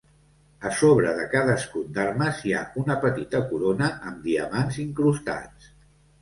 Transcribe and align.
A 0.67 0.69
sobre 0.77 1.11
de 1.17 1.25
cada 1.33 1.57
escut 1.61 1.91
d'armes 1.97 2.39
hi 2.47 2.55
ha 2.55 2.63
una 2.85 2.95
petita 3.03 3.43
corona 3.53 3.91
amb 4.13 4.27
diamants 4.31 4.81
incrustats. 4.87 5.71